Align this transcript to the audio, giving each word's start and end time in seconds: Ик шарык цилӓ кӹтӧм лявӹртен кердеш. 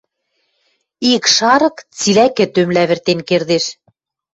Ик 1.13 1.23
шарык 1.35 1.77
цилӓ 1.97 2.27
кӹтӧм 2.37 2.69
лявӹртен 2.75 3.19
кердеш. 3.27 3.65